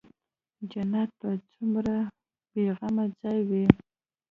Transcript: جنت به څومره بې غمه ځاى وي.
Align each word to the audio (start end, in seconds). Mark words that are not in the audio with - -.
جنت 0.71 1.09
به 1.19 1.29
څومره 1.51 1.95
بې 2.51 2.63
غمه 2.77 3.05
ځاى 3.19 3.39
وي. 3.49 3.65